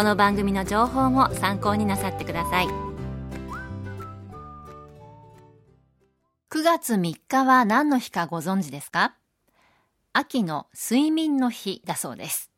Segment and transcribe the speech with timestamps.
[0.00, 2.66] この番組の情報も参考になさってください。
[2.66, 2.70] 9
[6.64, 9.14] 月3日は何の日かご存知ですか？
[10.14, 12.50] 秋の睡眠の日だそうです。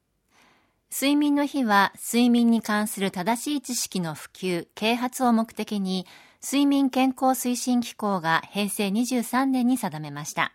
[0.92, 6.06] 睡眠の日は睡眠に関する正しい知識の普及、啓発を目的に
[6.44, 10.52] 睡眠健康推進機構が平成23年に定めました。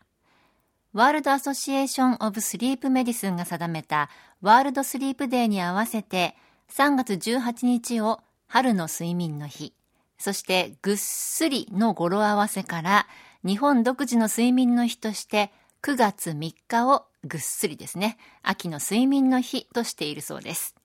[0.93, 4.09] World Association of Sleep Medicine が定めた
[4.41, 6.37] World Sleep Day に合わせて
[6.71, 9.73] 3月18日を春の睡眠の日、
[10.17, 13.07] そしてぐっすりの語呂合わせから
[13.45, 15.51] 日本独自の睡眠の日として
[15.81, 20.75] 9月3日をぐっすりですね、秋の睡眠の日としているそうです。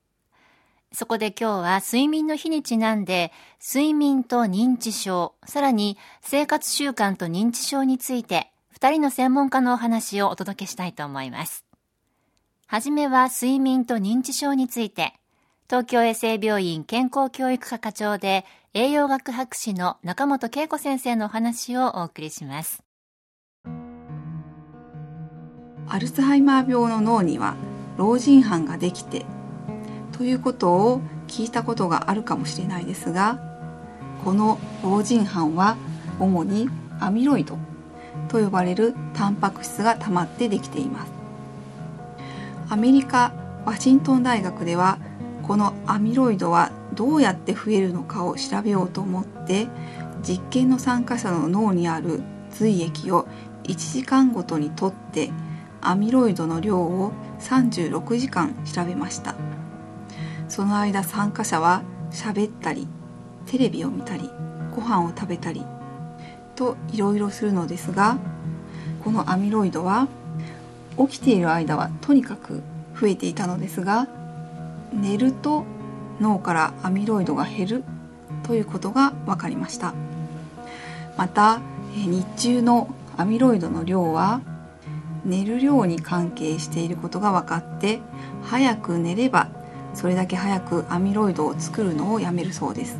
[0.92, 3.32] そこで今日は睡眠の日にちなんで、
[3.66, 11.64] 睡眠と認知症、さらに生活習慣と認知症について二人の専門家のお話をお届けしたいと思います。
[12.66, 15.14] はじめは睡眠と認知症について、
[15.72, 22.82] 東京衛生病院健康教育科課長で栄養学博士の中本恵子先生のお話をお送りします。
[25.88, 27.54] アルツハイマー病の脳には
[27.96, 29.24] 老人斑ができて
[30.12, 33.40] ということを聞いたことがあるかもしれないですが
[34.24, 35.78] この老人斑は
[36.20, 36.68] 主に
[37.00, 37.56] アミロイド
[38.28, 41.12] と呼ばれるタンパク質が溜まってできています
[42.68, 43.32] アメリカ
[43.64, 44.98] ワシントン大学では
[45.42, 49.68] このアミロイドはどうやって増えるのかを調べようと思って
[50.22, 53.26] 実験の参加者の脳にある髄液を
[53.64, 55.30] 1時間ごとにとって
[55.80, 59.34] アミロイドの量を36時間調べました。
[60.52, 62.86] その間参加者は喋ったり
[63.46, 64.28] テレビを見たり
[64.76, 65.64] ご飯を食べたり
[66.56, 68.18] といろいろするのですが
[69.02, 70.08] このアミロイドは
[70.98, 72.62] 起きている間はとにかく
[73.00, 74.08] 増えていたのですが
[74.92, 75.64] 寝ると
[76.20, 77.84] 脳からアミロイドが減る
[78.42, 79.94] ということが分かりました。
[81.16, 81.60] また
[81.94, 84.40] 日中のアミロイドの量は
[85.24, 88.00] 寝る量に関係していることが分かって
[88.42, 89.48] 早く寝れば
[89.94, 92.98] それだけ早くアミロイドを作るのをやめるそうです。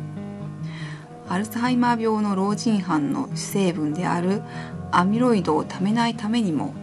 [1.27, 4.43] アルツハイマー病の老人斑の主成分である
[4.91, 6.73] アミロイドをためないためにも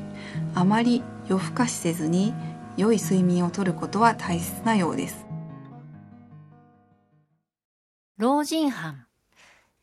[0.55, 2.35] あまり夜更かしせずに
[2.77, 5.27] 良い睡眠をとることは大切なようです。
[8.19, 9.07] 老人斑。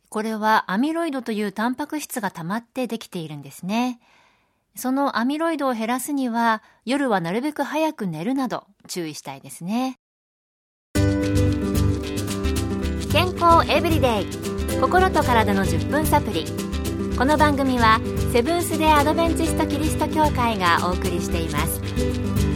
[0.09, 3.99] これはアミロイドというタンパク質が溜まってできているんですね。
[4.75, 9.97] そのアミロイドを減らすには夜はなるべく早く寝るなど注意したいですね。
[13.11, 14.27] 健康エブリデイ。
[14.79, 16.45] 心と体の10分サプリ。
[17.17, 17.99] この番組は
[18.31, 22.46] セブンス・デ・アドベンチスト・キリスト教会がお送りしています。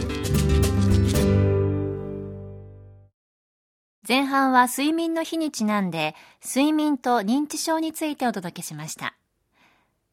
[4.12, 6.14] 前半は睡眠の日にちなんで
[6.44, 9.16] 睡眠と認知症についてお届けしました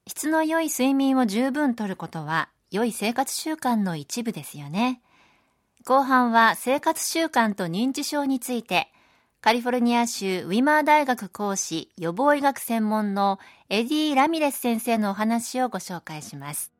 [0.07, 5.01] 質の良い睡眠を十分とることは良い生活習慣の一部ですよね
[5.85, 8.87] 後半は生活習慣と認知症について
[9.41, 13.37] カリフォルニア州ウィマー大学講師予防医学専門の
[13.67, 16.71] エディ・ラミレス先生のお話をご紹介します。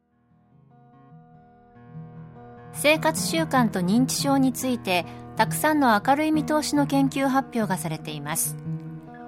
[2.82, 5.06] 生活習慣と認知症について
[5.40, 8.58] たくさんの明るい見通しの研究発表がされています。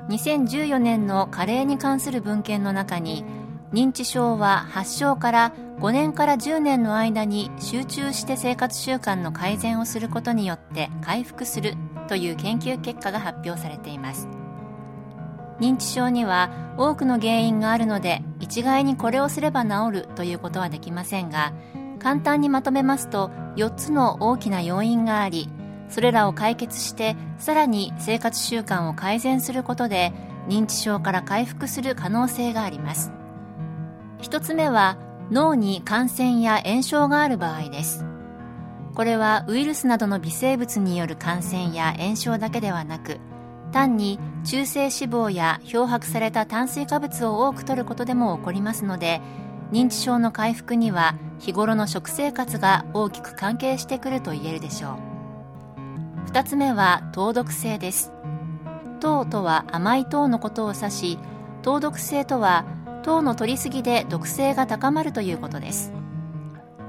[0.10, 3.24] 2014年の加齢に関する文献の中に
[3.72, 11.75] 認知症は発症から5年から10年の間に集中して生活習慣の改善をすることによって回復する
[12.10, 14.28] という研究結果が発表されています
[15.62, 21.54] 認知症には多くの原因があるので一概にこれをすれば治るということはできませんが
[22.00, 25.48] 簡単にまとめますと4つの大きな要因があり
[25.92, 30.14] それらを解決してさらに生活習慣を改善することで
[30.48, 33.12] 認知症から回復する可能性があります。
[34.22, 34.98] 1つ目は
[35.30, 38.06] 脳に感染や炎症がある場合です。
[38.96, 43.20] これはウイルスなどの微生物による感染や炎症だけではなく
[43.72, 49.22] 単に中性脂肪や漂白された炭水化物を多く摂ることでも起こりますので
[49.72, 55.11] 認知症の回復には日頃の食生活が大きく関係してくると言えるでしょう。
[56.27, 58.12] 2つ目は糖毒性です。
[59.00, 61.19] 糖とは甘い糖のことを指し
[61.62, 62.65] 糖毒性とは
[63.03, 65.91] 糖の摂りすぎで毒性が高まるということです。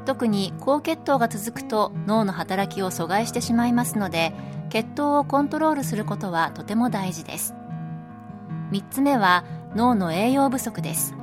[0.04, 4.34] 特に高血糖が続くと脳の働きを阻害してしまいますので
[4.68, 7.54] 血糖をコントロールすることはとても大事です。
[8.72, 9.44] 3つ目は
[9.74, 11.14] 脳の栄養不足です。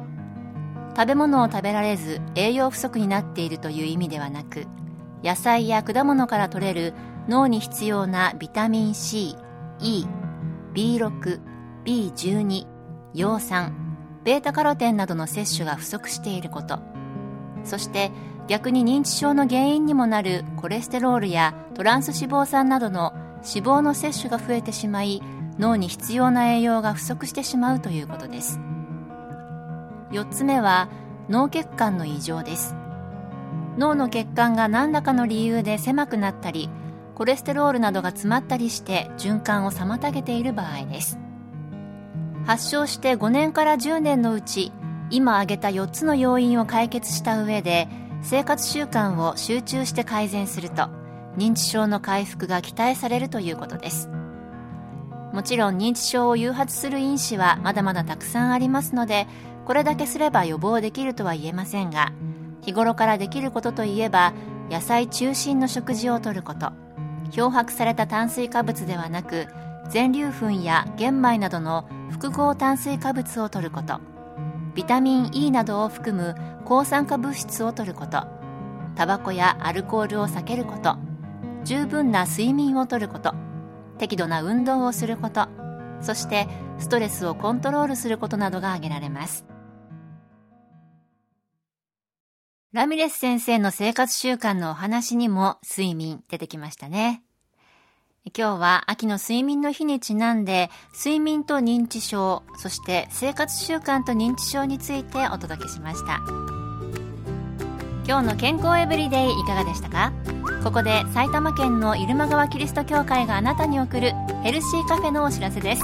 [0.95, 4.67] 食べ物を食べられず栄養不足になっているという意味ではなく
[5.23, 6.93] 野菜や果物から取れる
[7.27, 9.35] 脳に必要なビタミン C、
[9.79, 10.05] E、
[10.73, 11.39] B6、
[11.85, 12.67] B12、
[13.13, 13.73] 葉酸、
[14.23, 16.79] ベータカロテンなどの摂取が不足していること。
[17.63, 18.11] そして
[18.47, 25.21] 逆に認知症の原因にもなるコレステロールやトランス脂肪酸などの脂肪の摂取が増えてしまい
[25.59, 28.59] 脳に必要な栄養が不足してしまうということです。
[30.11, 30.89] 4つ目は
[31.29, 32.75] 脳血管の異常です。
[33.77, 36.69] 脳の血管が何らかの理由で狭くなったり
[37.19, 41.19] コレステロールなどが詰まったりして循環を妨げている場合です。
[42.45, 44.71] 発症して5年から10年のうち
[45.09, 47.89] 今挙げた4つの要因を解決した上で
[48.21, 50.87] 生活習慣を集中して改善すると
[51.35, 54.09] 認知症の回復が期待されるということです。
[55.33, 59.27] もちろん認知症を誘発する因子はまだまだたくさんありますので
[59.65, 62.13] これだけすれば予防できるとは言えませんが
[62.61, 64.31] 日頃からできることといえば
[64.71, 66.71] 野菜中心の食事をとること。
[67.31, 69.47] 漂白された炭水化物ではなく
[69.89, 73.99] 全粒粉や玄米などの複合炭水化物をとること。
[74.75, 78.27] ビタミン E などを含む抗酸化物質をとること。
[78.95, 80.95] タバコやアルコールを避けること。
[81.63, 83.33] 十分な睡眠をとること。
[83.97, 85.47] 適度な運動をすること。
[86.01, 86.47] そして
[86.77, 89.48] ストレスをコントロールすることなどが挙げられます。
[92.71, 97.23] ラミレス先生の生活習慣のお話にも睡眠出てきましたね。
[98.25, 106.19] 今日は秋の睡眠の日にちなんで睡眠と認知症そして生活習慣と認知症についてお届けしました。
[108.05, 110.13] 今日の健康エブリデイいかがでしたか？
[110.63, 114.11] ここで埼玉県の入間川キリスト教会があなたに送る
[114.43, 115.81] ヘルシーカフェのお知らせです。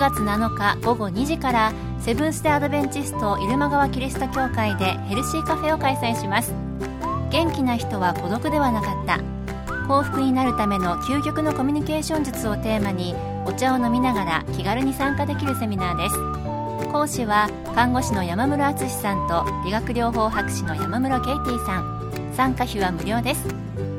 [0.00, 6.54] 月7日午後2時からセブンス・デ・アドベンチスト入間川キリスト教会でヘルシーカフェを開催します。
[7.30, 9.20] 元気な人は孤独ではなかった。
[9.86, 13.14] 幸福になるための究極のコミュニケーション術をテーマに
[13.44, 16.90] お茶を飲みながら気軽に参加できるセミナーです。
[16.90, 22.00] 講師は看護師の山室敦さんと理学療法博士の山室ケイティさん。
[22.34, 23.46] 参加費は無料です。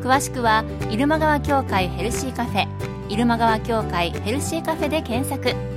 [0.01, 2.68] 詳しくは入間川協会ヘルシーカフェ。
[3.07, 5.70] 入間川協会ヘルシーカフェで検索。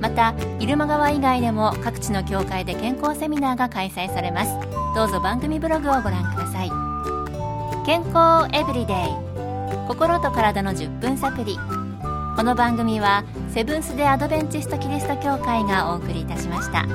[0.00, 4.50] また入間川以外でも各地の教会で健康セミナーが開催されます。
[4.94, 6.70] どうぞ番組ブログをご覧ください。
[7.84, 9.28] 健康エブリデイ。
[9.88, 11.56] 心と体の10分サプリ
[12.36, 16.86] この番組はセブンス・デ・アドベンチスト・キリスト教会がお送りいたしました。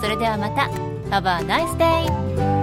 [0.00, 0.70] それではまた。
[1.10, 2.61] Have a nice day!